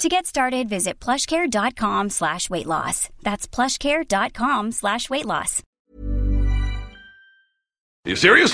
[0.00, 3.10] To get started, visit plushcare.com slash weight loss.
[3.22, 5.62] That's plushcare.com slash weight loss.
[8.06, 8.50] You serious?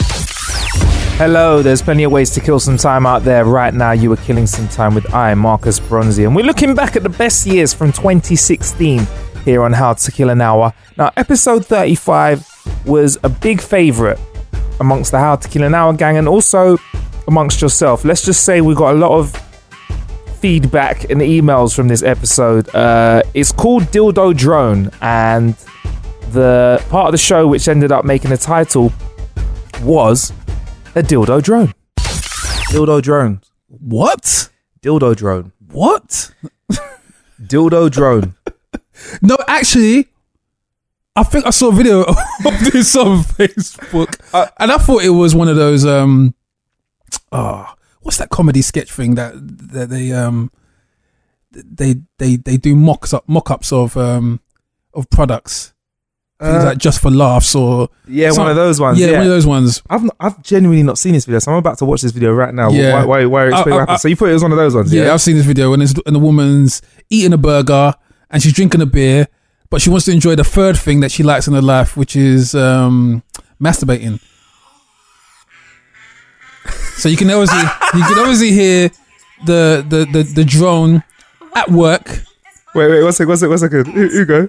[1.19, 3.45] Hello, there's plenty of ways to kill some time out there.
[3.45, 6.97] Right now, you are killing some time with I, Marcus Bronzy, and we're looking back
[6.97, 9.07] at the best years from 2016
[9.45, 10.75] here on How to Kill an Hour.
[10.99, 12.45] Now, episode 35
[12.87, 14.19] was a big favourite
[14.81, 16.77] amongst the How to Kill an Hour gang and also
[17.29, 18.05] amongst yourself.
[18.05, 19.46] Let's just say we got a lot of
[20.47, 22.73] feedback and emails from this episode.
[22.73, 25.57] Uh, it's called Dildo Drone, and
[26.31, 28.93] the part of the show which ended up making the title
[29.83, 30.33] was
[30.95, 31.75] a dildo drone.
[32.71, 33.41] Dildo drone.
[33.67, 34.49] What?
[34.83, 35.51] Dildo drone.
[35.73, 36.31] What?
[37.43, 38.37] Dildo drone.
[39.21, 40.07] No, actually,
[41.17, 45.11] I think I saw a video of this on Facebook, Uh, and I thought it
[45.11, 45.85] was one of those.
[45.85, 46.37] Um,
[47.33, 47.67] oh,
[48.07, 49.35] what's that comedy sketch thing that
[49.75, 50.51] that they um
[51.53, 54.41] they they they do mocks up mock ups of um
[54.95, 55.73] of products.
[56.39, 58.99] Things like just for laughs or Yeah, some- one of those ones.
[58.99, 59.83] Yeah, one of those ones.
[59.89, 62.31] I've not, I've genuinely not seen this video, so I'm about to watch this video
[62.33, 62.69] right now.
[62.71, 63.05] Yeah.
[63.07, 63.25] Why?
[63.25, 63.49] Why?
[63.49, 64.93] why I- what I- so you thought it was one of those ones?
[64.93, 65.15] Yeah, Yeah.
[65.15, 67.95] I've seen this video and, it's, and the woman's eating a burger
[68.31, 69.29] and she's drinking a beer,
[69.71, 72.15] but she wants to enjoy the third thing that she likes in her life, which
[72.17, 73.23] is um,
[73.59, 74.21] masturbating.
[76.97, 77.61] So you can obviously
[77.99, 78.91] you can obviously hear
[79.45, 81.03] the the the, the drone
[81.55, 82.23] at work.
[82.75, 83.87] Wait, wait, one second, one second, one second.
[83.95, 84.19] U- Hugo.
[84.19, 84.49] You go.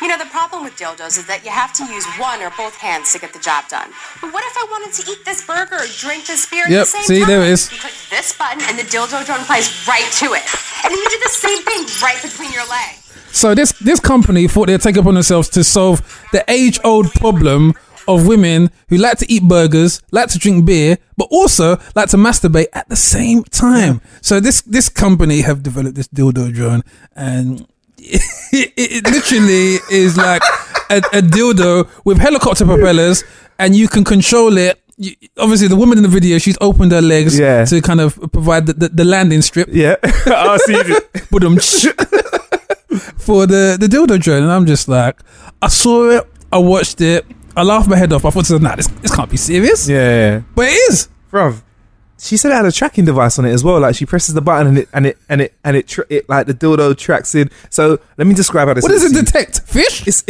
[0.00, 2.74] You know, the problem with dildos is that you have to use one or both
[2.76, 3.90] hands to get the job done.
[4.20, 6.84] But what if I wanted to eat this burger or drink this beer at Yep,
[6.84, 7.28] the same see, time?
[7.28, 7.70] there it is.
[7.72, 10.42] You click this button and the dildo drone plays right to it.
[10.84, 12.98] And then you do the same thing right between your legs.
[13.30, 17.74] So this this company thought they'd take upon themselves to solve the age old problem
[18.08, 22.16] of women who like to eat burgers, like to drink beer, but also like to
[22.16, 24.00] masturbate at the same time.
[24.20, 26.82] So this this company have developed this dildo drone,
[27.14, 27.66] and
[27.98, 30.42] it, it literally is like
[30.90, 33.24] a, a dildo with helicopter propellers,
[33.58, 34.78] and you can control it.
[34.98, 37.64] You, obviously, the woman in the video, she's opened her legs Yeah.
[37.64, 39.96] to kind of provide the, the, the landing strip Yeah.
[40.02, 41.26] I see it.
[43.16, 45.18] For the the dildo drone, and I'm just like,
[45.62, 47.24] I saw it, I watched it,
[47.56, 48.24] I laughed my head off.
[48.24, 49.96] I thought, nah, this this can't be serious, Yeah,
[50.36, 50.42] yeah.
[50.54, 51.08] but it is.
[51.30, 51.62] Bruv.
[52.18, 53.80] She said it had a tracking device on it as well.
[53.80, 56.28] Like she presses the button and it and it and it and it, tr- it
[56.28, 57.50] like the dildo tracks in.
[57.68, 58.82] So let me describe how this.
[58.84, 59.60] What does it detect?
[59.62, 60.06] Fish?
[60.06, 60.22] It's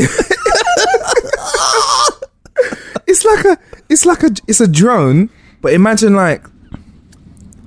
[3.06, 3.58] it's like a
[3.88, 5.28] it's like a it's a drone,
[5.60, 6.44] but imagine like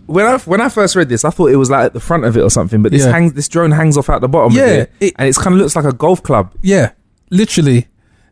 [0.07, 2.25] when I when I first read this, I thought it was like at the front
[2.25, 2.81] of it or something.
[2.81, 3.11] But this Yeah.
[3.11, 4.53] hangs this drone hangs off at the bottom.
[4.53, 6.51] Yeah, of it, it- and it's kind of looks like a golf club.
[6.61, 6.91] Yeah,
[7.29, 7.87] literally.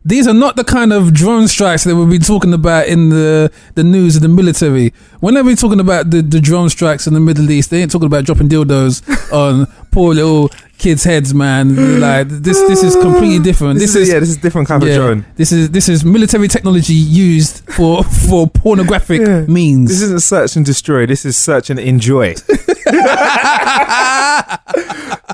[0.06, 3.50] These are not the kind of drone strikes that we've been talking about in the
[3.74, 4.92] the news of the military.
[5.20, 8.06] Whenever we're talking about the, the drone strikes in the Middle East, they ain't talking
[8.06, 9.00] about dropping dildos
[9.32, 12.00] on poor little kids' heads, man.
[12.00, 13.78] Like this, this is completely different.
[13.78, 15.24] This, is, yeah, this is different kind of drone.
[15.36, 19.40] This is this is military technology used for for pornographic Yeah.
[19.46, 19.88] means.
[19.90, 21.06] This isn't search and destroy.
[21.06, 22.34] This is search and enjoy.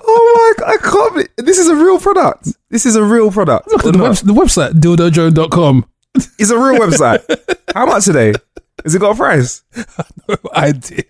[0.03, 0.53] oh my!
[0.59, 1.12] god, I can't.
[1.15, 2.49] Believe, this is a real product.
[2.69, 3.69] This is a real product.
[3.69, 5.87] Look at the, web, the website dildodrone.com.
[6.38, 7.23] It's a real website.
[7.75, 8.34] How much today?
[8.84, 9.62] Has it got a price?
[10.29, 11.02] No idea.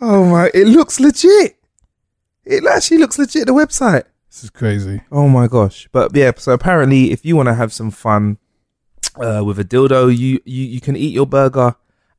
[0.00, 0.50] Oh my!
[0.54, 1.56] It looks legit.
[2.46, 3.46] It actually looks legit.
[3.46, 4.04] The website.
[4.30, 5.00] This is crazy.
[5.10, 5.88] Oh my gosh!
[5.92, 8.38] But yeah, so apparently, if you want to have some fun
[9.16, 11.74] uh, with a dildo, you, you you can eat your burger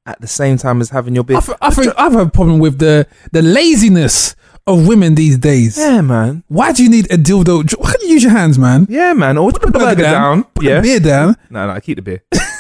[0.06, 1.38] at the same time as having your beer.
[1.38, 4.36] I, th- I think I've had a problem with the the laziness
[4.66, 5.78] of women these days.
[5.78, 6.44] yeah, man.
[6.48, 7.74] Why do you need a dildo?
[7.78, 8.86] Why can't you use your hands, man?
[8.90, 9.38] Yeah, man.
[9.38, 10.44] Or put, the burger, down.
[10.44, 10.76] Put yeah.
[10.76, 11.38] the beer down.
[11.50, 12.24] No, no, I keep the beer.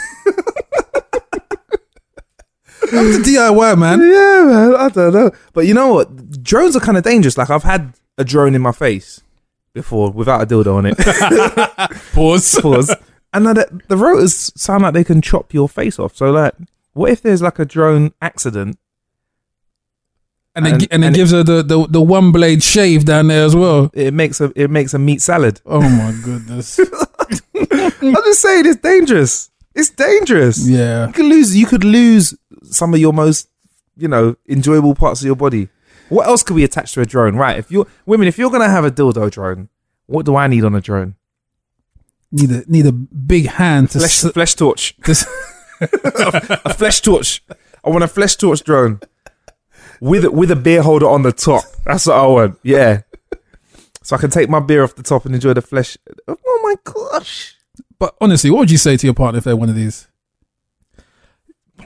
[2.83, 3.99] I'm the DIY, man.
[3.99, 4.75] yeah, man.
[4.75, 5.31] I don't know.
[5.53, 6.43] But you know what?
[6.43, 7.37] Drones are kind of dangerous.
[7.37, 9.21] Like I've had a drone in my face
[9.73, 10.97] before without a dildo on it.
[12.13, 12.61] Pause.
[12.61, 12.95] Pause.
[13.33, 16.15] And the, the rotors sound like they can chop your face off.
[16.15, 16.53] So like,
[16.93, 18.77] what if there's like a drone accident?
[20.55, 23.05] And And- gi- and then and it- gives her the, the, the one blade shave
[23.05, 23.91] down there as well.
[23.93, 25.61] It makes a it makes a meat salad.
[25.65, 26.79] Oh my goodness.
[27.99, 29.49] I'm just saying, it's dangerous.
[29.75, 30.67] It's dangerous.
[30.67, 31.07] yeah.
[31.07, 31.55] You could lose.
[31.55, 32.35] You could lose
[32.71, 33.49] some of your most,
[33.95, 35.69] you know, enjoyable parts of your body.
[36.09, 37.35] What else could we attach to a drone?
[37.35, 37.57] Right.
[37.57, 39.69] If you're women, if you're gonna have a dildo drone,
[40.05, 41.15] what do I need on a drone?
[42.31, 44.95] Need a need a big hand to Flesh, s- flesh torch.
[45.81, 47.43] a flesh torch.
[47.83, 48.99] I want a flesh torch drone
[49.99, 51.63] with with a beer holder on the top.
[51.85, 52.59] That's what I want.
[52.63, 53.01] Yeah.
[54.03, 55.97] So I can take my beer off the top and enjoy the flesh.
[56.27, 57.55] Oh my gosh.
[57.99, 60.07] But honestly, what would you say to your partner if they're one of these?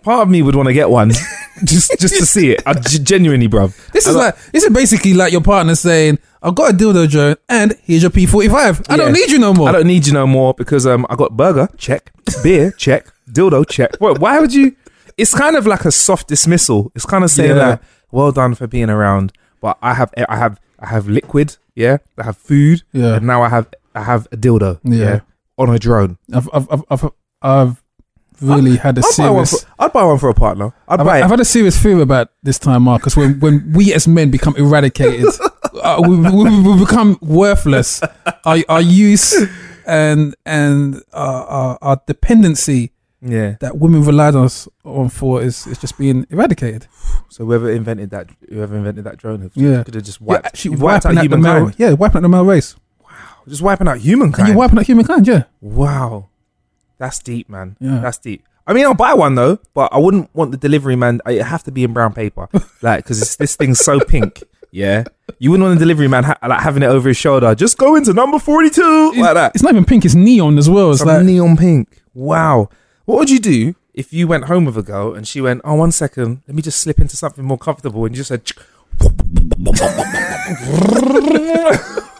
[0.04, 1.10] Part of me would want to get one
[1.64, 2.64] just just to see it.
[2.66, 3.76] I, genuinely, bruv.
[3.92, 7.36] This is like- this is basically like your partner saying, "I've got a dildo drone,
[7.50, 8.86] and here's your P45.
[8.90, 9.14] I don't Yeah.
[9.14, 11.70] need you no more." I don't need you no more because um I got burger
[11.78, 12.12] check,
[12.44, 13.96] beer check, dildo check.
[14.00, 14.20] What?
[14.20, 14.76] Why would you?
[15.18, 16.92] It's kind of like a soft dismissal.
[16.96, 17.70] It's kind of saying Yeah.
[17.70, 17.82] like,
[18.12, 21.98] "Well done for being around," but I have I have I have liquid, yeah.
[22.18, 23.16] I have food, Yeah.
[23.18, 25.20] and now I have I have a dildo, Yeah.
[25.60, 26.18] on a drone.
[26.34, 27.10] I've I've I've, I've,
[27.44, 27.81] I've
[28.42, 29.64] really had a I'd buy, serious.
[29.64, 30.74] for, I'd buy one for a partner.
[30.88, 31.22] I'd I've, buy.
[31.22, 33.16] I've had a serious fear about this time, Marcus.
[33.16, 35.28] When when we as men become eradicated,
[35.82, 38.02] uh, we, we, we become worthless.
[38.46, 39.36] Our, our use
[39.86, 42.92] and and our, our, our dependency
[43.22, 43.56] yeah.
[43.60, 46.88] that women relied on us on for is is just being eradicated.
[47.30, 49.84] So whoever invented that, whoever invented that drone, have Yeah.
[49.84, 52.22] could have just wiped, actually you've wiped out wiping out the male, yeah, wiping out
[52.24, 52.76] the male race.
[53.00, 53.10] Wow,
[53.48, 54.40] just wiping out humankind.
[54.40, 55.44] And you're wiping out humankind, yeah.
[55.62, 56.30] Wow,
[57.02, 57.76] that's deep, man.
[57.80, 58.00] Yeah.
[58.00, 58.46] That's deep.
[58.68, 61.20] I mean, I'll buy one though, but I wouldn't want the delivery man.
[61.26, 62.48] It have to be in brown paper,
[62.82, 64.44] like because this thing's so pink.
[64.72, 65.04] Yeah,
[65.40, 67.54] you wouldn't want the delivery man ha- like having it over his shoulder.
[67.56, 69.52] Just go into number forty-two like that.
[69.56, 70.92] It's not even pink; it's neon as well.
[70.92, 72.02] It's It's like neon pink.
[72.14, 72.70] Wow.
[73.06, 75.74] What would you do if you went home with a girl and she went, "Oh,
[75.76, 78.44] one second, let me just slip into something more comfortable," and you just said,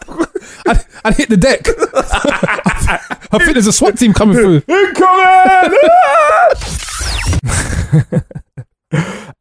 [0.68, 1.62] I'd, I'd hit the deck.
[3.34, 4.62] I think there's a SWAT team coming through.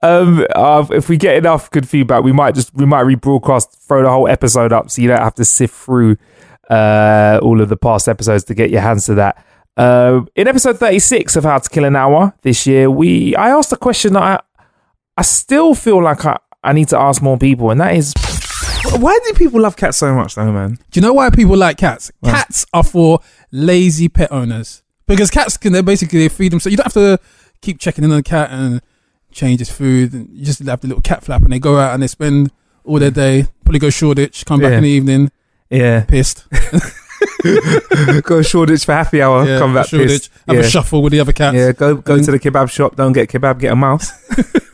[0.02, 4.02] um, uh, if we get enough good feedback, we might just we might rebroadcast, throw
[4.02, 6.16] the whole episode up, so you don't have to sift through
[6.68, 9.44] uh, all of the past episodes to get your hands to that.
[9.76, 13.50] Uh, in episode thirty six of How to Kill an Hour this year, we I
[13.50, 14.40] asked a question that I
[15.16, 18.14] I still feel like I, I need to ask more people, and that is,
[18.98, 20.78] why do people love cats so much, though, man?
[20.90, 22.10] Do you know why people like cats?
[22.24, 26.76] Cats are for lazy pet owners because cats can they basically feed them, so you
[26.76, 27.18] don't have to
[27.60, 28.80] keep checking in on the cat and
[29.32, 30.12] change its food.
[30.12, 32.50] And you just have the little cat flap, and they go out and they spend
[32.84, 33.46] all their day.
[33.64, 34.78] Probably go Shoreditch, come back Yeah.
[34.78, 35.30] in the evening
[35.70, 36.46] Yeah, pissed.
[38.24, 40.30] go Shoreditch for happy hour, Yeah, come back Shoreditch, pissed.
[40.46, 40.62] have yeah.
[40.62, 42.96] a shuffle with the other cats Yeah, go go to the kebab shop.
[42.96, 44.10] Don't get kebab, get a mouse.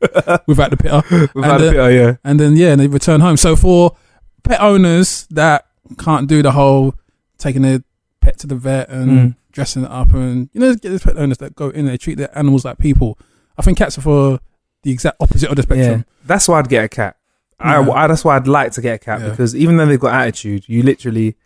[0.46, 1.02] without the pitter.
[1.34, 2.16] Without And, uh, bit, yeah.
[2.24, 3.36] and then yeah, and they return home.
[3.36, 3.96] So for
[4.44, 5.66] pet owners that
[5.98, 6.94] can't do the whole
[7.38, 7.82] taking their
[8.20, 9.36] pet to the vet and Mm.
[9.52, 12.18] dressing it up, and you know, get these pet owners that go in, they treat
[12.18, 13.18] their animals like people.
[13.58, 14.40] I think cats are for
[14.82, 16.04] the exact opposite of the Yeah, spectrum.
[16.24, 17.16] that's why I'd get a cat.
[17.58, 17.88] Yeah.
[17.90, 19.30] I, that's why I'd like to get a cat Yeah.
[19.30, 21.36] because even though they've got attitude, you literally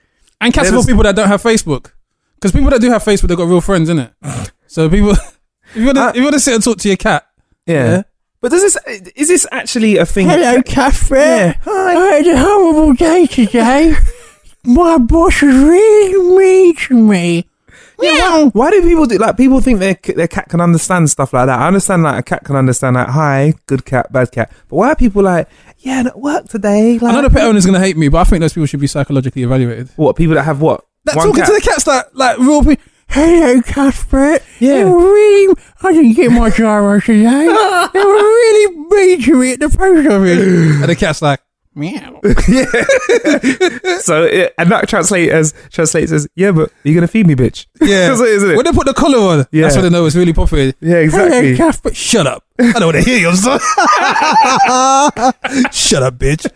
[0.40, 1.92] And cats are for people that don't have Facebook,
[2.34, 4.10] because people that do have Facebook, they've got real friends, innit?
[4.66, 6.96] so people, if you want to, if you want to sit and talk to your
[6.96, 7.26] cat,
[7.66, 7.84] yeah.
[7.84, 8.02] Yeah.
[8.40, 8.78] But does this
[9.16, 10.26] is this actually a thing?
[10.28, 11.54] Hello Catherine.
[11.62, 11.94] Hi.
[11.94, 13.94] I had a horrible day today.
[14.64, 17.46] My boss was really mean to me.
[18.02, 21.46] Yeah, why do people do like people think their their cat can understand stuff like
[21.46, 21.58] that?
[21.58, 24.50] I understand like a cat can understand like hi, good cat, bad cat.
[24.68, 25.46] But why are people like
[25.78, 26.98] yeah, at work today?
[26.98, 28.80] Like, I know the pet owner's gonna hate me, but I think those people should
[28.80, 29.90] be psychologically evaluated.
[29.96, 31.48] what people that have what That One talking cat?
[31.48, 32.84] to the cats like like real people.
[33.12, 34.42] Hello, Cuthbert.
[34.60, 34.74] Yeah.
[34.74, 35.56] They were really.
[35.82, 37.22] I didn't get my gyro today.
[37.92, 40.40] they were really mean to me at the post office.
[40.40, 41.40] and the cat's like,
[41.74, 42.20] meow.
[44.00, 47.66] so it, and that translate as translates as yeah, but you're gonna feed me, bitch.
[47.80, 48.08] Yeah.
[48.08, 48.56] That's what it is, isn't it?
[48.56, 49.62] When they put the collar on, Yeah.
[49.62, 50.72] that's when they know it's really popular.
[50.80, 51.54] Yeah, exactly.
[51.56, 51.96] Hello, Cuthbert.
[51.96, 52.44] Shut up.
[52.58, 53.58] I don't want to hear your son.
[55.72, 56.46] Shut up, bitch.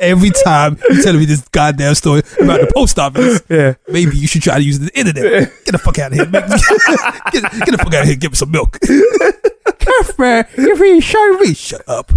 [0.00, 3.74] Every time you tell me this goddamn story about the post office, Yeah.
[3.88, 5.52] maybe you should try to use the internet.
[5.64, 6.26] Get the fuck out of here.
[6.28, 6.48] man.
[7.30, 8.78] Get, get the fuck out of here and give me some milk.
[9.78, 11.54] Cuthbert, you're being show me.
[11.54, 12.10] Shut up.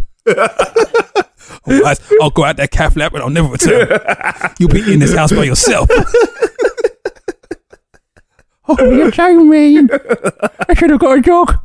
[1.66, 3.88] Otherwise, I'll go out that calf lap and I'll never return.
[4.60, 5.89] You'll be in this house by yourself.
[8.68, 9.89] oh, you're so mean.
[10.68, 11.58] I should have got a dog.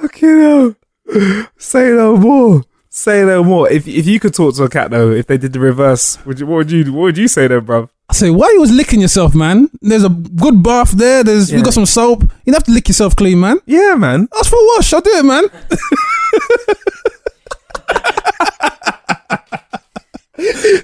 [0.00, 0.76] Fucking hell.
[1.58, 2.62] Say no more.
[2.88, 3.70] Say no more.
[3.70, 6.40] If if you could talk to a cat though, if they did the reverse, would
[6.40, 7.88] you, what would you what would you say then, bruv?
[8.10, 9.70] I say, why you was licking yourself, man?
[9.80, 11.22] There's a good bath there.
[11.22, 11.64] There's we Yeah.
[11.64, 12.22] got some soap.
[12.22, 13.58] You don't have to lick yourself clean, man.
[13.66, 14.26] Yeah, man.
[14.36, 14.92] Ask for a wash.
[14.92, 15.44] I'll do it, man.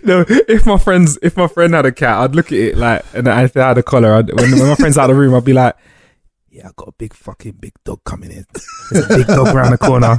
[0.04, 3.02] No, if my friends, if my friend had a cat, I'd look at it like,
[3.14, 5.35] and if they had a collar, I'd, when, when my friend's out of the room,
[5.35, 5.75] I'd be like,
[6.50, 8.47] "Yeah, I got a big fucking big dog coming in.
[8.90, 10.18] There's a big dog around the corner.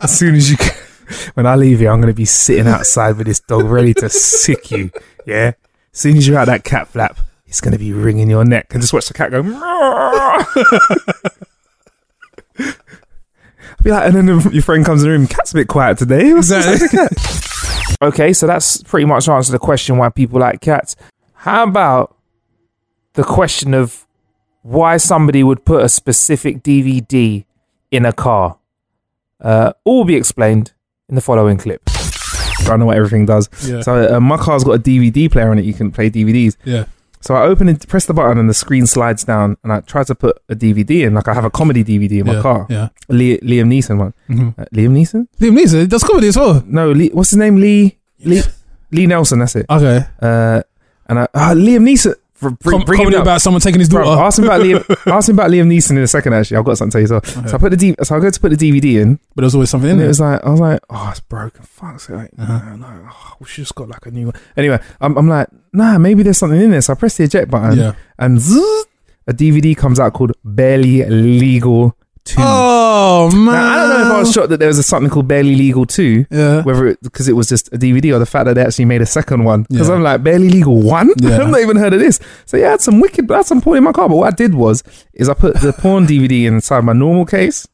[0.00, 0.56] As soon as you,
[1.34, 4.70] when I leave here, I'm gonna be sitting outside with this dog ready to sick
[4.72, 4.90] you.
[5.24, 5.52] Yeah,
[5.94, 8.82] as soon as you're out that cat flap, it's gonna be wringing your neck, and
[8.82, 9.42] just watch the cat go.
[9.42, 10.44] I'd
[13.82, 15.26] be like, and then your friend comes in the room.
[15.28, 16.34] Cat's a bit quiet today.
[16.34, 16.98] What's Exactly.
[18.02, 20.96] Okay, so that's pretty much answered the question why people like cats.
[21.32, 22.16] How about
[23.12, 24.06] the question of
[24.62, 27.44] why somebody would put a specific DVD
[27.90, 28.58] in a car?
[29.40, 30.72] Uh, all will be explained
[31.08, 31.88] in the following clip.
[32.68, 33.48] I know what everything does.
[33.66, 33.80] Yeah.
[33.80, 35.64] So uh, my car's got a DVD player on it.
[35.64, 36.56] You can play DVDs.
[36.64, 36.86] Yeah.
[37.20, 39.56] So I open it, press the button, and the screen slides down.
[39.64, 41.14] And I try to put a DVD in.
[41.14, 42.42] Like I have a comedy DVD in my yeah.
[42.42, 42.88] car, Yeah.
[43.08, 44.12] Lee, Liam Neeson one.
[44.28, 44.58] Mhm.
[44.58, 45.26] Uh, Liam Neeson?
[45.40, 46.62] Liam Neeson does comedy as well.
[46.66, 47.56] No, Lee, what's his name?
[47.56, 48.42] Lee Lee
[48.92, 49.38] Lee Nelson.
[49.38, 49.66] That's it.
[49.70, 50.04] Okay.
[50.20, 50.62] Uh,
[51.06, 52.14] and I, ah, Liam Neeson.
[52.50, 53.22] Bring, Com- bring comedy up.
[53.22, 54.04] about someone taking his daughter.
[54.04, 55.06] Bro, ask him about Liam.
[55.12, 56.32] ask about Liam Neeson in a second.
[56.34, 57.22] Actually, I've got something to tell you.
[57.24, 59.42] So, so I put the D, so I go to put the DVD in, but
[59.42, 61.62] there's always something in and it was like I was like, oh, it's broken.
[61.64, 62.76] Fuck, so like, Uh-huh.
[62.76, 64.34] no, no, oh, we should just got like a new one.
[64.56, 66.80] Anyway, I'm, I'm like, nah, maybe there's something in there.
[66.80, 67.92] So I press the eject button, Yeah.
[68.18, 68.86] and zzz,
[69.26, 72.36] a DVD comes out called Barely Legal Two.
[72.40, 73.44] Oh man.
[73.44, 75.54] Now, I don't know if I was shocked that there was a, something called Barely
[75.56, 76.24] Legal Two.
[76.30, 76.62] Yeah.
[76.62, 79.02] Whether it because it was just a DVD or the fact that they actually made
[79.02, 79.66] a second one.
[79.68, 79.94] Because Yeah.
[79.96, 81.10] I'm like, barely legal one?
[81.20, 81.38] Yeah.
[81.42, 82.20] I've not even heard of this.
[82.46, 84.08] So yeah, I had some wicked, I had some porn in my car.
[84.08, 87.66] But what I did was, is I put the porn DVD inside my normal case,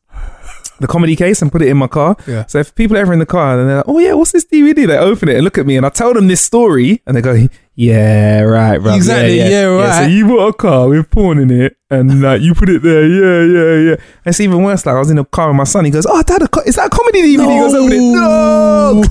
[0.81, 2.17] the comedy case, and put it in my car.
[2.27, 2.47] Yeah.
[2.47, 4.45] So if people are ever in the car and they're like, oh yeah, what's this
[4.47, 4.87] DVD?
[4.87, 7.21] They open it and look at me and I tell them this story and they
[7.21, 7.49] go,
[7.81, 8.95] yeah, right, bro.
[8.95, 10.11] Exactly, yeah, So right.
[10.11, 13.45] you bought a car with porn in it and like you put it there, yeah,
[13.47, 13.97] yeah, yeah.
[14.27, 14.85] It's even worse.
[14.85, 15.87] Like I was in a car with my son.
[15.87, 17.51] He goes, oh, dad, is that a comedy DVD?
[17.51, 18.01] He goes, open it.
[18.01, 19.03] No.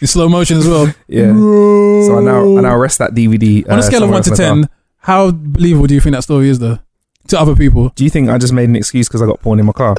[0.00, 0.92] In slow motion as well.
[1.06, 1.32] Yeah.
[1.32, 3.64] So I now I now rest that DVD.
[3.68, 6.00] On uh, a scale of one to else in the ten, how believable do you
[6.00, 6.80] think that story is, though,
[7.28, 7.90] to other people?
[7.90, 9.94] Do you think I just made an excuse because I got porn in my car?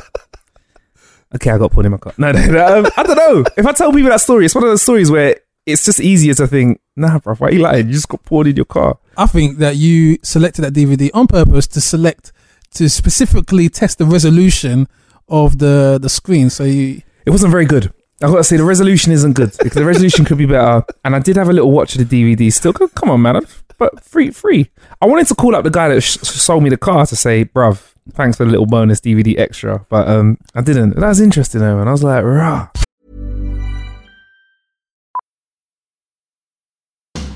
[1.33, 2.13] Okay, I got porn in my car.
[2.17, 3.45] No, no, no um, I don't know.
[3.55, 6.33] If I tell people that story, it's one of those stories where it's just easier
[6.35, 7.87] to think, nah, bro, why are you lying?
[7.87, 8.97] You just got porn in your car.
[9.17, 12.31] I think that you selected that DVD on purpose to select
[12.75, 14.87] to specifically test the resolution
[15.27, 16.49] of the the screen.
[16.49, 17.93] So you, It wasn't very good.
[18.23, 20.83] I got to say the resolution isn't good because the resolution could be better.
[21.03, 22.53] And I did have a little watch of the DVD.
[22.53, 23.41] Still, come on, man,
[23.79, 24.69] but free, free.
[25.01, 27.45] I wanted to call up the guy that sh- sold me the car to say,
[27.45, 30.97] bruv, thanks for the little bonus DVD extra, but um, I didn't.
[30.99, 32.69] That was interesting though, and I was like, rah.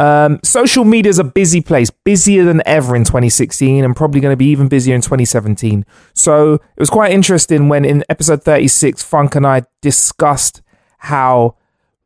[0.00, 4.32] Um, social media is a busy place, busier than ever in 2016, and probably going
[4.32, 5.84] to be even busier in 2017.
[6.14, 10.62] So it was quite interesting when in episode 36, Funk and I discussed
[11.00, 11.56] how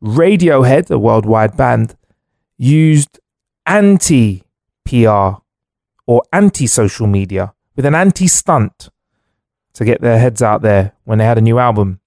[0.03, 1.95] Radiohead, a worldwide band,
[2.57, 3.17] used
[3.65, 4.43] anti
[4.83, 5.39] PR
[6.05, 8.89] or anti social media with an anti stunt
[9.71, 12.01] to get their heads out there when they had a new album.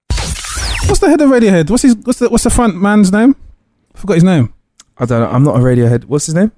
[0.85, 1.71] What's the head of Radiohead?
[1.71, 1.95] What's his?
[1.95, 2.29] What's the?
[2.29, 3.35] What's the front man's name?
[3.95, 4.53] I forgot his name.
[4.99, 5.29] I don't know.
[5.29, 6.05] I'm not a Radiohead.
[6.05, 6.51] What's his name?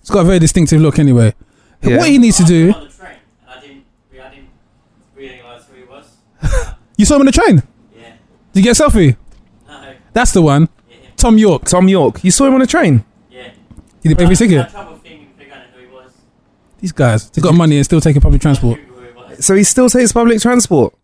[0.00, 0.98] It's got a very distinctive look.
[0.98, 1.34] Anyway,
[1.82, 1.98] Yeah.
[1.98, 2.72] what he needs to do.
[2.72, 4.48] on the train, and I didn't, I didn't
[5.16, 6.74] realise who he was.
[6.96, 7.62] You saw him on the train.
[7.96, 8.12] Yeah.
[8.52, 9.16] Did you get a selfie?
[9.68, 9.94] No.
[10.12, 10.68] That's the one.
[11.16, 11.64] Thom Yorke.
[11.64, 12.22] Thom Yorke.
[12.22, 13.04] You saw him on the train.
[13.30, 13.50] Yeah.
[14.02, 14.58] Did he pay for his ticket?
[14.62, 15.28] had trouble thinking,
[15.74, 16.12] who he was.
[16.80, 18.78] These guys, they got money and still taking public transport.
[18.78, 19.44] Who he was.
[19.44, 20.94] So he still takes public transport.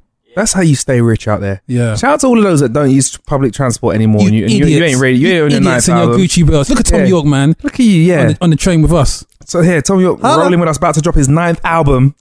[0.40, 1.62] That's how you stay rich out there.
[1.66, 1.96] Yeah.
[1.96, 4.22] Shout out to all of those that don't use public transport anymore.
[4.22, 5.18] and you, and you, you ain't ready.
[5.18, 6.20] You ain't on a idiots in your album.
[6.20, 6.70] Gucci belts.
[6.70, 7.06] Look at Tom Yeah.
[7.06, 8.20] York, man, Look at you, yeah.
[8.20, 9.24] on, the, on the train with us.
[9.44, 10.42] So here, Thom Yorke Hello.
[10.42, 12.14] rolling with us, about to drop his ninth album,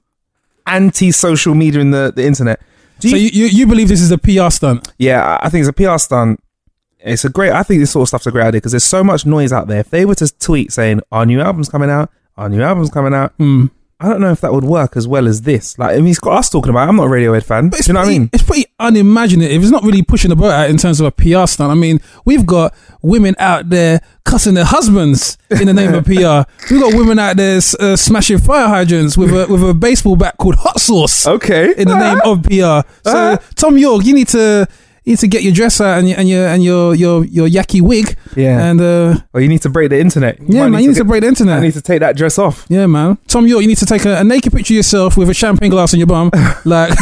[0.67, 2.59] anti-social media in the, the internet.
[2.99, 4.91] Do So you, you you believe this is a PR stunt?
[4.97, 6.41] yeah, I- think it's a PR stunt.
[6.99, 7.51] It's a great.
[7.53, 9.67] I think this sort of stuff's a great idea because there's so much noise out
[9.69, 9.79] there.
[9.79, 13.13] If they were to tweet saying our new album's coming out, our new album's coming
[13.13, 13.67] out, Hmm.
[14.01, 15.77] I don't know if that would work as well as this.
[15.77, 16.85] Like, I mean, he's got us talking about.
[16.85, 16.89] it.
[16.89, 17.67] I'm not a Radiohead fan.
[17.67, 18.29] But it's you know what I pretty- mean?
[18.31, 19.61] It's pretty unimaginative.
[19.61, 21.69] It's not really pushing the boat out in terms of a PR stunt.
[21.69, 26.49] I mean, we've got women out there cussing their husbands in the name of PR.
[26.73, 30.35] We've got women out there uh, smashing fire hydrants with a with a baseball bat
[30.37, 31.73] called hot sauce Okay.
[31.75, 32.87] in the name of PR.
[33.09, 33.37] So Uh-huh.
[33.55, 34.67] Thom Yorke, you need to
[35.09, 37.47] you need to get your dress out and your and your and your your, your
[37.49, 38.15] yaki wig.
[38.35, 38.63] Yeah.
[38.69, 40.37] And uh, Well, you need to break the internet.
[40.39, 41.57] yeah, might man, you need to get- break the internet.
[41.57, 42.67] I need to take that dress off.
[42.69, 43.17] Yeah, man.
[43.27, 45.71] Thom Yorke, you need to take a, a naked picture of yourself with a champagne
[45.71, 46.29] glass in your bum,
[46.65, 46.93] like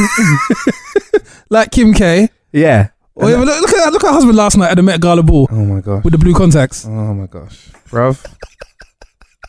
[1.49, 2.29] like Kim K.
[2.53, 2.89] Yeah.
[3.15, 5.23] Or even look, look at look at her husband last night at the Met Gala
[5.23, 6.03] ball Oh my gosh.
[6.03, 6.85] with the blue contacts.
[6.85, 8.23] Oh my gosh, bruv,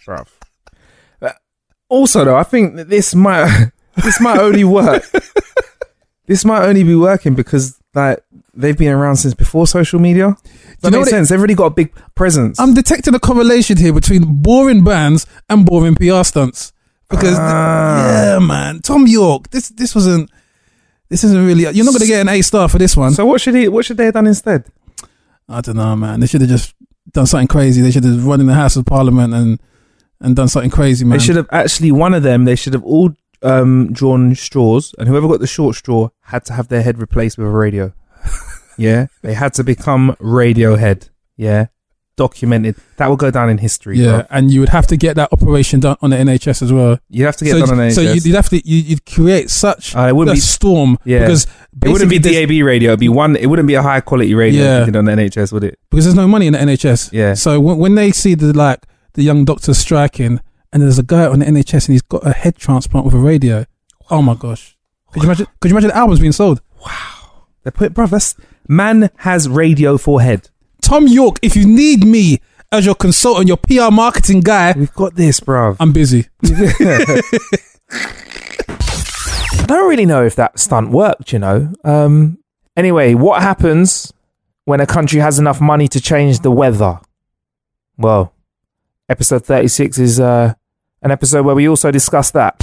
[0.07, 0.27] bruv.
[1.21, 1.31] Uh,
[1.91, 5.05] Also, though, I think that this might this might only work.
[6.27, 8.23] this might only be working because like
[8.55, 10.37] they've been around since before social media.
[10.81, 11.29] That you know makes what it- sense.
[11.31, 12.61] They've already got a big presence.
[12.61, 16.73] I'm detecting a correlation here between boring bands and boring PR stunts
[17.11, 18.35] because Ah.
[18.35, 19.51] yeah, man, Thom Yorke.
[19.51, 20.31] This this wasn't.
[21.09, 21.63] This isn't really.
[21.63, 23.13] You're not going to get an A star for this one.
[23.13, 23.67] so what should he?
[23.69, 24.65] What should they have done instead?
[25.49, 26.21] I don't know, man.
[26.21, 26.75] They should have just
[27.13, 27.81] done something crazy.
[27.81, 29.59] They should have run in the House of Parliament and
[30.21, 31.19] and done something crazy, man.
[31.19, 32.45] They should have actually one of them.
[32.45, 33.11] They should have all
[33.43, 37.39] um, drawn straws, and whoever got the short straw had to have their head replaced
[37.39, 37.93] with a radio.
[38.79, 41.09] yeah, they had to become Radiohead.
[41.37, 41.67] Yeah,
[42.17, 42.77] documented.
[42.97, 43.99] That will go down in history.
[43.99, 44.27] Yeah, bro.
[44.31, 46.99] and you would have to get that operation done on the NHS as well.
[47.09, 47.95] You'd have to get so, done on NHS.
[47.95, 50.41] so you'd, you'd have to you, you'd create such Uh, it a wouldn't be.
[50.41, 51.21] storm Yeah.
[51.21, 51.47] because
[51.85, 52.91] It wouldn't be DAB radio.
[52.91, 53.37] It'd be one.
[53.37, 54.81] It wouldn't be a high quality radio Yeah.
[54.81, 55.79] if you did on the NHS, would it?
[55.91, 57.13] because there's no money in the NHS.
[57.13, 57.35] Yeah.
[57.35, 58.81] So when, when they see the like
[59.15, 60.41] the young doctors striking,
[60.73, 63.19] and there's a guy on the NHS and he's got a head transplant with a
[63.19, 63.65] radio.
[64.11, 64.77] Oh my gosh!
[65.13, 65.47] Could you imagine?
[65.61, 66.61] Could you imagine the albums being sold?
[66.85, 67.45] Wow!
[67.65, 68.07] They put, bro.
[68.07, 68.35] That's
[68.69, 70.51] man has radio for head.
[70.83, 75.15] Thom Yorke, if you need me as your consultant, your PR marketing guy, We've got
[75.17, 75.77] this, bro.
[75.81, 76.29] I'm busy.
[79.61, 81.73] I don't really know if that stunt worked, you know.
[81.85, 82.39] Um,
[82.77, 84.13] anyway, what happens
[84.65, 87.01] when a country has enough money to change the weather?
[87.97, 88.33] Well,
[89.09, 90.55] episode 36 is uh,
[91.03, 92.55] an episode where we also discuss that.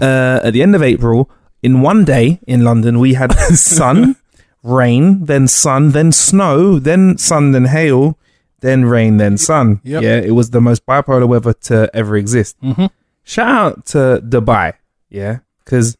[0.00, 1.30] Uh, at the end of April,
[1.62, 4.16] in one day in London, we had sun,
[4.62, 8.18] rain, then sun, then snow, then sun, then hail,
[8.60, 9.80] then rain, then sun.
[9.84, 10.02] Yep.
[10.02, 12.60] Yeah, it was the most bipolar weather to ever exist.
[12.60, 12.90] Mhm.
[13.22, 14.74] Shout out to Dubai,
[15.08, 15.96] yeah, because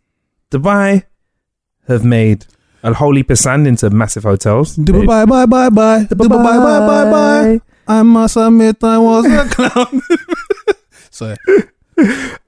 [0.50, 1.04] Dubai
[1.88, 2.44] have made
[2.82, 4.76] a whole heap of sand into massive hotels.
[4.76, 6.04] Dubai, bye, bye, bye, bye.
[6.04, 7.60] Dubai, bye, bye, bye, bye.
[7.88, 10.00] I must admit I was a clown.
[11.10, 11.36] Sorry.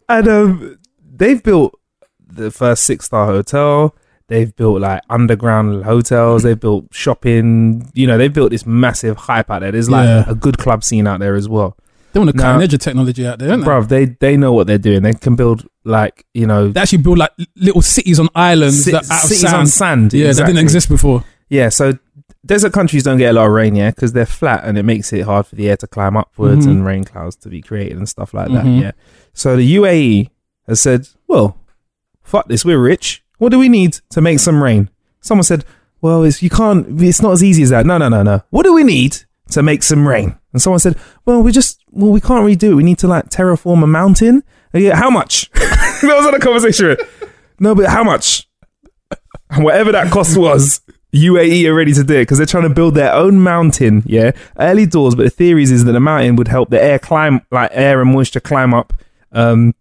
[0.08, 0.78] and um,
[1.14, 1.78] they've built
[2.26, 3.94] the first six star hotel.
[4.28, 6.42] They've built like underground hotels.
[6.42, 7.90] They've built shopping.
[7.94, 9.70] You know, they've built this massive hype out there.
[9.72, 10.24] There's like Yeah.
[10.26, 11.76] a good club scene out there as well.
[12.12, 13.66] They want to Now- cutting edge of technology out there, don't they?
[13.66, 15.02] Bruv, they they know what they're doing.
[15.02, 18.90] They can build like you know They actually build like little cities on islands ci-
[18.92, 19.54] that out of cities sand.
[19.54, 20.12] on sand.
[20.14, 20.54] Yeah, that exactly.
[20.54, 21.24] didn't exist before.
[21.48, 21.92] Yeah, so
[22.46, 25.12] desert countries don't get a lot of rain, yeah, because they're flat and it makes
[25.12, 26.70] it hard for the air to climb upwards Mhm.
[26.70, 28.54] and rain clouds to be created and stuff like Mhm.
[28.54, 28.66] that.
[28.66, 28.92] Yeah.
[29.34, 30.30] So the UAE
[30.66, 31.58] has said, well,
[32.22, 33.22] fuck this, we're rich.
[33.38, 34.88] What do we need to make some rain?
[35.20, 35.64] Someone said,
[36.00, 37.84] well, it's, you can't, it's not as easy as that.
[37.86, 38.42] No, no, no, no.
[38.50, 39.18] What do we need
[39.50, 40.36] to make some rain?
[40.52, 42.74] And someone said, well, we just, well, we can't really do it.
[42.76, 44.42] We need to like terraform a mountain.
[44.72, 45.50] And yeah, how much?
[45.54, 46.96] that was on a conversation.
[47.58, 48.48] No, but how much?
[49.50, 50.80] And whatever that cost was,
[51.16, 54.02] UAE are ready to do it because they're trying to build their own mountain.
[54.06, 57.42] Yeah, early doors, but the theories is that the mountain would help the air climb,
[57.50, 58.92] like air and moisture climb up.
[59.32, 59.74] Um,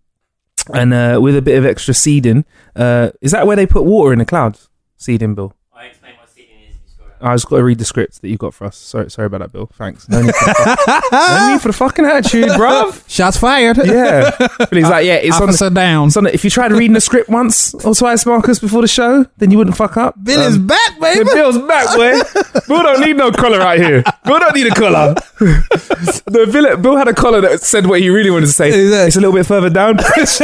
[0.73, 2.45] and uh, with a bit of extra seeding,
[2.75, 4.69] uh, is that where they put water in the clouds?
[4.97, 5.53] Seeding, Bill.
[5.73, 8.21] I explain what seeding is if you scroll I just got to read the script
[8.21, 8.77] that you got for us.
[8.77, 9.65] Sorry, sorry about that, Bill.
[9.73, 10.07] Thanks.
[10.07, 10.45] No need for,
[11.11, 13.03] no need for the fucking attitude, bruv.
[13.09, 13.77] Shots fired.
[13.77, 14.31] Yeah.
[14.57, 16.07] But he's like, yeah, it's on, Officer down.
[16.07, 16.27] it's on.
[16.27, 19.57] If you tried reading the script once or twice, Marcus, before the show, then you
[19.57, 20.15] wouldn't fuck up.
[20.23, 21.29] Bill is Um, back, yeah, baby.
[21.33, 22.19] Bill's back, boy.
[22.67, 24.03] Bill don't need no collar right here.
[24.23, 25.13] Bill don't need a collar.
[25.39, 28.69] the Bill, Bill had a collar that said what he really wanted to say.
[28.69, 29.97] It's a little bit further down.
[29.97, 30.41] Bitch.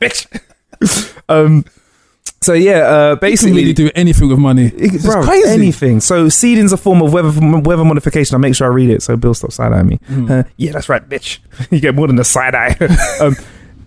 [0.00, 1.20] Bitch.
[1.28, 1.64] Um,
[2.42, 4.66] so yeah, uh, You can basically, really do anything with money.
[4.66, 5.48] it- It's bro, crazy.
[5.50, 6.00] anything.
[6.00, 8.34] So seeding's a form of weather weather modification.
[8.34, 10.00] I make sure I read it so Bill stops side eyeing me.
[10.08, 10.30] Mm.
[10.30, 11.38] Uh, yeah, that's right, bitch.
[11.70, 12.76] you get more than a side eye.
[13.20, 13.36] um,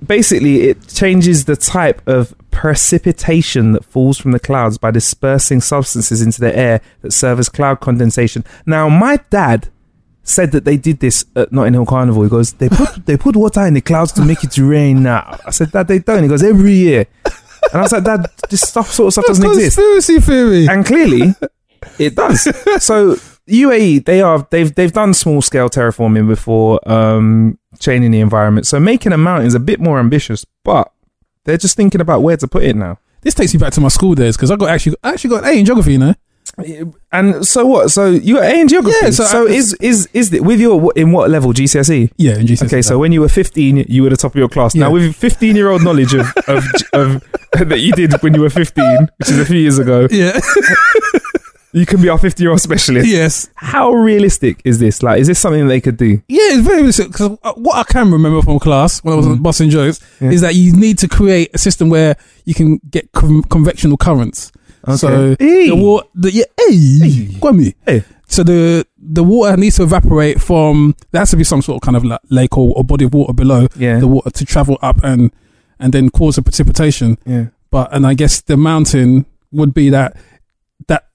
[0.06, 6.22] basically, it changes the type of precipitation that falls from the clouds by dispersing substances
[6.22, 8.44] into the air that serve as cloud condensation.
[8.68, 9.70] Now, my dad
[10.26, 12.24] said that they did this at Notting Hill Carnival.
[12.24, 15.04] He goes, they put they put water in the clouds to make it rain.
[15.04, 16.24] Now, I said, that they don't.
[16.24, 17.08] He goes, every year.
[17.72, 20.68] And I was like, Dad, this stuff sort of stuff doesn't exist Conspiracy theory.
[20.68, 21.34] and clearly
[22.00, 22.48] it does.
[22.80, 23.16] So
[23.48, 28.66] UAE, they are they've theyve done small scale terraforming before um, changing the environment.
[28.68, 30.92] So making a mountain is a bit more ambitious, but
[31.46, 33.00] they're just thinking about where to put it now.
[33.22, 35.44] This takes me back to my school days because I got actually I actually got
[35.44, 35.94] an A in geography.
[35.94, 36.16] You know,
[37.12, 37.90] And so what?
[37.92, 38.96] So you got A in geography.
[39.02, 42.12] Yeah, so so is is is it with your in what level GCSE?
[42.18, 42.66] yeah, in GCSE.
[42.68, 44.76] Okay, so when you were 15, you were the top of your class.
[44.76, 46.64] Now, with 15 year old knowledge of, of,
[46.94, 47.24] of
[47.70, 50.40] that you did when you were 15, which is a few years ago, yeah,
[51.74, 53.08] you can be our 50 year old specialist.
[53.10, 55.02] yes, How realistic is this?
[55.02, 56.22] Like, is this something they could do?
[56.28, 59.42] yeah, it's very realistic because what I can remember from class when I was Mm.
[59.42, 60.30] busting jokes Yeah.
[60.32, 64.52] is that you need to create a system where you can get con- convectional currents.
[64.98, 65.70] So Hey.
[65.70, 67.74] the water, the, yeah, hey, Kwame.
[67.86, 68.04] Hey.
[68.28, 70.96] So the the water needs to evaporate from.
[71.12, 73.14] There has to be some sort of kind of like lake or, or body of
[73.14, 74.00] water below Yeah.
[74.00, 75.32] the water to travel up and
[75.80, 77.18] and then cause a precipitation.
[77.26, 77.46] yeah.
[77.70, 80.18] But and I guess the mountain would be that
[80.88, 81.08] that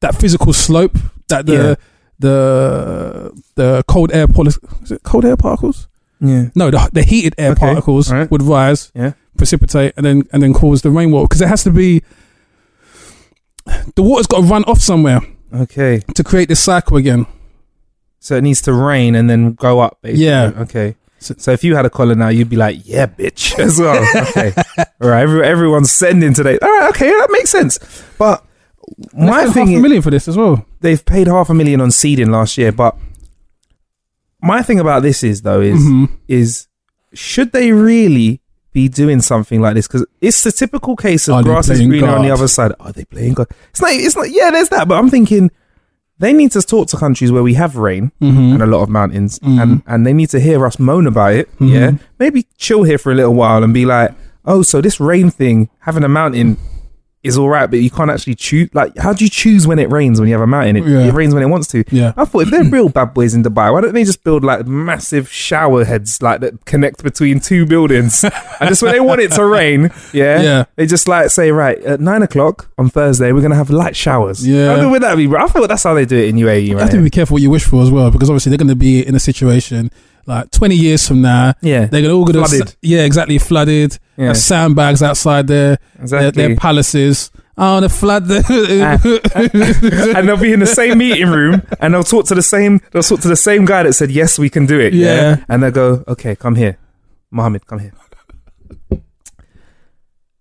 [0.00, 0.96] that physical slope
[1.28, 1.74] that the Yeah.
[2.18, 5.88] the the cold air particles is it cold air particles?
[6.20, 6.48] Yeah.
[6.54, 8.30] No, the, the heated air Okay, particles alright.
[8.30, 9.12] would rise, Yeah.
[9.36, 12.02] precipitate, and then and then cause the rainwater because it has to be.
[13.94, 15.20] The water's got to run off somewhere
[15.54, 16.00] Okay.
[16.14, 17.26] to create this cycle again.
[18.20, 20.24] So it needs to rain and then go up, basically.
[20.24, 20.52] Yeah.
[20.58, 20.96] Okay.
[21.18, 24.02] So- So if you had a collar now, you'd be like, yeah, bitch, as well.
[24.28, 24.52] Okay.
[25.00, 25.22] All right.
[25.22, 26.58] Every, everyone's sending today.
[26.60, 26.88] All right.
[26.90, 27.08] Okay.
[27.10, 27.78] That makes sense.
[28.18, 28.44] But
[29.14, 30.66] my they spent thing half a is, million for this as well.
[30.80, 32.72] they've paid half a million on seeding last year.
[32.72, 32.96] But
[34.42, 36.08] my thing about this is, though, is, Mhm.
[36.28, 36.66] is
[37.14, 38.40] should they really
[38.74, 39.86] be doing something like this?
[39.86, 42.72] Because it's the typical case of Are grass is greener on the other side.
[42.80, 43.46] Are they playing God?
[43.70, 44.86] It's like, it's like, yeah, there's that.
[44.88, 45.50] But I'm thinking
[46.18, 48.52] they need to talk to countries where we have rain Mhm.
[48.54, 49.62] and a lot of mountains, Mhm.
[49.62, 51.48] and and they need to hear us moan about it.
[51.58, 51.68] Mhm.
[51.72, 54.12] Yeah, maybe chill here for a little while and be like,
[54.44, 56.56] oh, so this rain thing, having a mountain
[57.24, 58.68] is all right, but you can't actually choose.
[58.74, 60.76] Like, how do you choose when it rains when you have a mountain?
[60.76, 61.00] It, Yeah.
[61.06, 61.82] it rains when it wants to.
[61.90, 62.12] Yeah.
[62.16, 64.66] I thought if they're real bad boys in Dubai, why don't they just build like
[64.66, 68.22] massive shower heads like that connect between two buildings?
[68.60, 70.64] and just when they want it to rain, yeah, Yeah.
[70.76, 74.46] they just like say, right, at nine o'clock on Thursday, we're gonna have light showers.
[74.46, 74.74] Yeah.
[74.74, 75.42] how good would that be, bro?
[75.42, 76.82] I thought that's how they do it in UAE, You right?
[76.82, 78.76] have to be careful what you wish for as well, because obviously they're going to
[78.76, 79.90] be in a situation
[80.26, 81.54] like 20 years from now.
[81.60, 81.86] Yeah.
[81.86, 82.76] They're gonna all going to Flooded.
[82.82, 83.98] yeah, exactly flooded.
[84.16, 84.32] Yeah.
[84.32, 86.46] Sandbags outside their their, Exactly.
[86.46, 87.30] their palaces.
[87.56, 88.24] Oh, the flood.
[88.30, 88.98] Ah.
[90.18, 93.02] and they'll be in the same meeting room and they'll talk to the same they'll
[93.02, 95.44] talk to the same guy that said yes we can do it yeah, Yeah.
[95.48, 96.78] and they'll go okay come here
[97.30, 97.92] Mohammed come here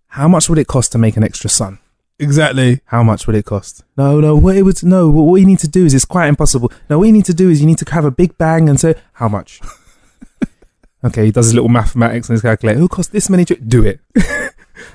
[0.07, 1.79] how much would it cost to make an extra sun
[2.19, 2.81] exactly.
[2.85, 5.67] how much would it cost no no what it would no what you need to
[5.67, 7.85] do is it's quite impossible no what you need to do is you need to
[7.91, 9.59] have a big bang and say how much
[11.05, 13.83] okay he does his little mathematics and his calculator who cost this many tri- do
[13.83, 13.99] it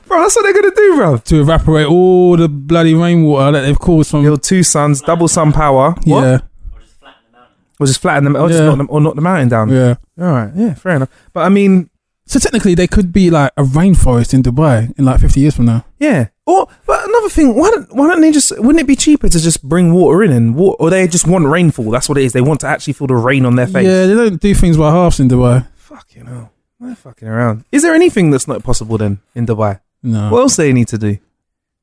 [0.07, 3.79] bro that's what they're gonna do bro To evaporate all the bloody rainwater that they've
[3.79, 4.23] caused from.
[4.23, 6.23] build two suns double sun power what?
[6.25, 6.39] Yeah.
[6.71, 7.57] Or just flatten the mountain.
[7.81, 8.67] Or just flatten them, or just Yeah.
[8.67, 9.69] knock them, or knock the mountain down.
[9.71, 9.95] Yeah.
[10.21, 11.11] All right, yeah, fair enough.
[11.33, 11.91] But I mean,
[12.27, 15.65] So technically, they could be like a rainforest in Dubai in like 50 years from
[15.67, 15.85] now.
[15.99, 16.27] yeah.
[16.45, 18.51] Or but another thing, why don't why don't they just?
[18.59, 21.47] Wouldn't it be cheaper to just bring water in and water, or they just want
[21.47, 21.91] rainfall?
[21.91, 22.33] That's what it is.
[22.33, 23.87] They want to actually feel the rain on their face.
[23.87, 25.67] Yeah, they don't do things by halves in Dubai.
[25.89, 27.65] Fucking hell, they're fucking around.
[27.73, 29.81] Is there anything that's not possible then in Dubai?
[30.03, 30.31] No.
[30.31, 31.17] What else do they need to do?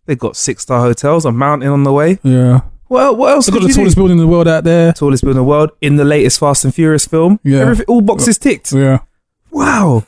[0.06, 2.20] They've got six star hotels, a mountain on the way.
[2.22, 2.62] yeah.
[2.88, 3.48] Well, what else?
[3.48, 4.02] They've got the tallest do?
[4.02, 4.94] building in the world out there.
[4.94, 7.40] tallest building in the world in the latest Fast and Furious film.
[7.44, 7.62] Yeah.
[7.62, 8.72] Everything, all boxes ticked.
[8.74, 9.00] Yeah.
[9.50, 10.06] Wow.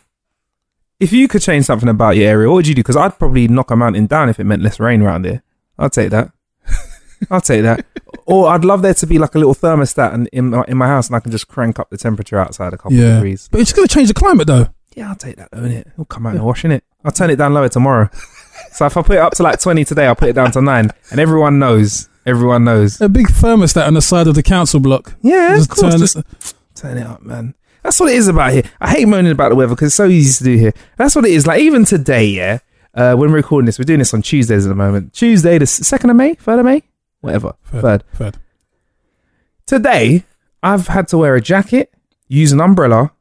[1.00, 2.82] If you could change something about your area, what would you do?
[2.82, 5.42] Because I'd probably knock a mountain down if it meant less rain around here.
[5.80, 6.32] I'd take that.
[7.32, 7.86] I'd take that.
[8.26, 10.88] Or I'd love there to be like a little thermostat in, in, my, in my
[10.88, 13.48] house and I can just crank up the temperature outside a couple of degrees.
[13.50, 14.68] But it's going to change the climate though.
[14.96, 15.88] Yeah, I'll take that though, innit?
[15.88, 16.82] It'll come out in the wash, innit?
[17.06, 18.10] I'll turn it down lower tomorrow.
[18.74, 20.62] So if I put it up to like 20 today, I'll put it down to
[20.62, 20.90] nine.
[21.12, 22.10] And everyone knows.
[22.26, 23.00] Everyone knows.
[23.00, 25.14] A big thermostat on the side of the council block.
[25.22, 25.92] Yeah, Just of course.
[25.94, 27.56] turn Just it- turn it up, man.
[27.84, 28.64] That's what it is about here.
[28.82, 30.74] I hate moaning about the weather because it's so easy to do here.
[30.98, 31.48] That's what it is.
[31.48, 32.60] Like even today, yeah.
[32.94, 35.14] Uh, when we're recording this, we're doing this on Tuesdays at the moment.
[35.14, 36.82] Tuesday, the second of May, third of May,
[37.22, 38.04] whatever, third.
[38.14, 38.38] Third.
[39.66, 40.24] Today,
[40.64, 41.94] I've had to wear a jacket,
[42.28, 43.12] use an umbrella,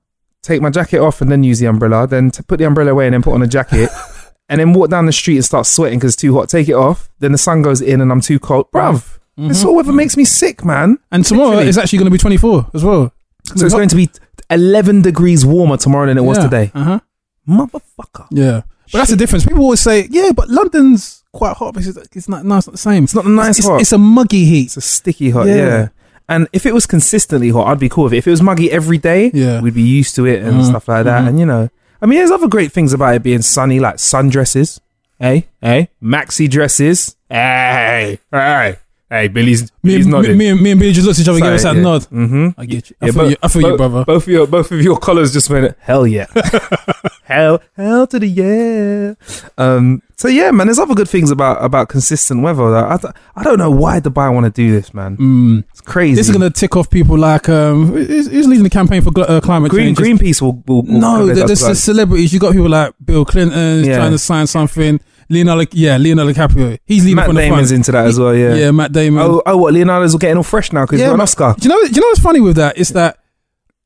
[0.43, 2.07] take my jacket off, and then use the umbrella.
[2.07, 3.91] Then to put the umbrella away and then put on a jacket,
[4.49, 6.49] and then walk down the street and start sweating because it's too hot.
[6.49, 7.11] Take it off.
[7.19, 9.19] Then the sun goes in and I'm too cold, bruv.
[9.39, 10.95] This all weather makes me sick, man.
[10.95, 11.03] Mm-hmm.
[11.15, 11.69] And tomorrow Literally.
[11.69, 13.13] it's actually going to be 24 as well.
[13.55, 14.09] So it's going to be
[14.49, 16.71] 11 degrees warmer tomorrow than it was Yeah, today.
[16.75, 17.01] Uh-huh.
[17.47, 18.27] Motherfucker.
[18.31, 18.63] Yeah.
[18.93, 19.45] But that's the difference.
[19.45, 21.75] People always say, yeah, but London's quite hot.
[21.75, 23.05] But it's, it's not, no, it's not the same.
[23.05, 23.81] It's not a nice it's, hot.
[23.81, 24.65] It's a muggy heat.
[24.67, 25.55] It's a sticky hot, Yeah.
[25.57, 25.89] yeah.
[26.29, 28.17] And if it was consistently hot, I'd be cool with it.
[28.19, 29.61] If it was muggy every day, Yeah.
[29.61, 31.23] we'd be used to it and Mhm, stuff like that.
[31.23, 31.29] mhm.
[31.29, 31.69] And you know,
[32.03, 34.81] I mean, there's other great things about it being sunny, like sundresses,
[35.21, 38.77] hey, hey, maxi dresses, hey, hey,
[39.11, 39.29] hey.
[39.29, 40.39] Billy's, Me, Billy's and- me, nodding.
[40.39, 42.03] me, and- me and Billy just looked at each other and gave us that nod.
[42.03, 42.61] Mm-hmm.
[42.61, 42.97] I get you.
[43.01, 44.05] I feel you, I feel you, brother.
[44.05, 46.27] Both of your both of your collars just went hell yeah,
[47.25, 49.15] hell hell to the yeah.
[49.59, 50.03] Um.
[50.19, 50.67] So yeah, man.
[50.67, 52.71] There's other good things about about consistent weather.
[52.71, 55.17] That I, th- I don't know why Dubai want to do this, man.
[55.19, 55.65] Mm.
[55.71, 56.15] It's crazy.
[56.17, 59.11] This is going to tick off people like, um, who's, who's leading the campaign for
[59.11, 60.21] gl- uh, climate Green change?
[60.21, 62.33] Greenpeace will, will, will No, will- the, the, the celebrities.
[62.33, 63.97] You got people like Bill Clinton Yeah.
[63.97, 65.01] trying to sign something.
[65.29, 66.79] Leonardo, yeah, Leonardo DiCaprio.
[66.85, 67.79] He's leading Matt from the Damon's front.
[67.81, 68.35] into that as well.
[68.35, 68.55] Yeah.
[68.55, 69.23] Yeah, Matt Damon.
[69.23, 69.75] Oh, oh, what?
[69.75, 71.21] Leonardo's getting all fresh now because Yeah, he's got an.
[71.21, 71.55] Oscar.
[71.59, 71.87] Do you know?
[71.89, 72.77] Do you know what's funny with that?
[72.79, 73.19] Is that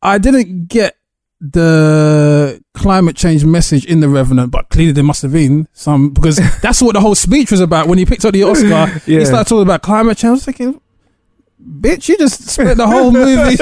[0.02, 0.96] I didn't get
[1.40, 6.36] the climate change message in the Revenant, but clearly there must have been some because
[6.62, 9.00] that's what the whole speech was about when he picked up the Oscar.
[9.06, 9.20] Yeah.
[9.20, 10.28] He started talking about climate change.
[10.28, 10.80] I was thinking,
[11.80, 13.56] bitch, you just spent the whole movie.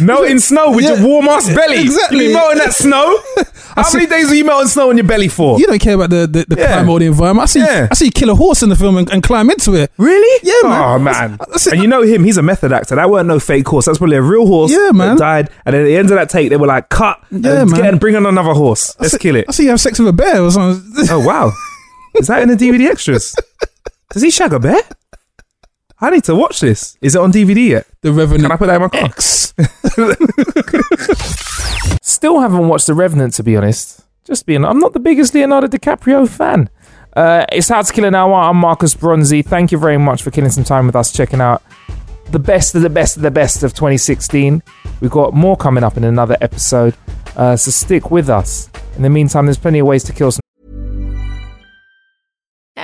[0.04, 0.94] Melting snow with Yeah.
[0.94, 1.80] your warm ass belly.
[1.80, 2.24] Exactly.
[2.24, 3.18] You be melting that snow.
[3.76, 5.58] How see- many days are you melting snow on your belly for?
[5.58, 6.74] you don't care about the, the, the Yeah.
[6.74, 7.42] climate or the environment.
[7.42, 7.88] I see, Yeah.
[7.90, 9.90] I see you kill a horse in the film and, and climb into it.
[9.98, 10.40] Really?
[10.42, 10.82] Yeah, man.
[10.82, 11.36] Oh man.
[11.50, 11.72] That's it.
[11.74, 12.94] And you know him, he's a method actor.
[12.96, 13.86] That weren't no fake horse.
[13.86, 14.70] That's probably a real horse.
[14.72, 15.16] Yeah, man.
[15.16, 15.50] That died.
[15.64, 17.20] And at the end of that take, they were like, cut.
[17.30, 17.80] Yeah, and man.
[17.80, 18.94] Get and bring on another horse.
[19.00, 19.46] Let's see- kill it.
[19.48, 21.06] I see you have sex with a bear or something.
[21.10, 21.52] Oh wow.
[22.14, 23.36] Is that in the DVD extras?
[24.10, 24.80] Does he shag a bear?
[25.98, 26.98] I need to watch this.
[27.00, 27.86] Is it on DVD yet?
[28.02, 29.04] the Revenant Can I put that in my car?
[29.04, 29.54] X.
[32.06, 34.02] Still haven't watched The Revenant, to be honest.
[34.24, 36.68] Just being, I'm not the biggest Leonardo DiCaprio fan.
[37.14, 38.34] Uh, it's How to Kill an Hour.
[38.34, 39.40] I'm Marcus Bronzy.
[39.40, 41.62] Thank you very much for killing some time with us, checking out
[42.30, 44.62] the best of the best of the best of 2016.
[45.00, 46.94] We've got more coming up in another episode,
[47.36, 48.68] uh, so stick with us.
[48.96, 50.40] In the meantime, there's plenty of ways to kill some.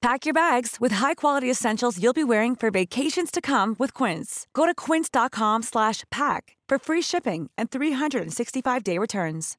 [0.00, 4.46] Pack your bags with high-quality essentials you'll be wearing for vacations to come with Quince.
[4.54, 9.56] Go to quince.com slash pack for free shipping and 365-day returns.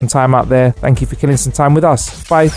[0.00, 0.72] Some Time out there.
[0.72, 2.26] Thank you for killing some time with us.
[2.28, 2.48] Bye.